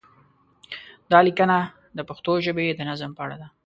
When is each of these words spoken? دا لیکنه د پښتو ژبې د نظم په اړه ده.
دا 1.11 1.19
لیکنه 1.27 1.57
د 1.97 1.99
پښتو 2.09 2.31
ژبې 2.45 2.65
د 2.73 2.81
نظم 2.89 3.11
په 3.15 3.21
اړه 3.25 3.35
ده. 3.41 3.47